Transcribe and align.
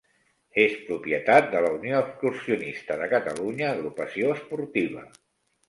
És 0.61 0.71
propietat 0.87 1.51
de 1.51 1.61
la 1.65 1.69
Unió 1.75 1.93
Excursionista 1.99 2.99
de 3.03 3.11
Catalunya 3.13 3.71
Agrupació 3.77 4.35
Esportiva. 4.41 5.09